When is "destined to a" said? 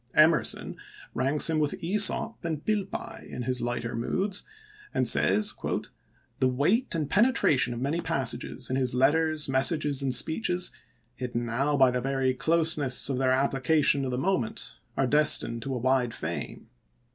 15.05-15.77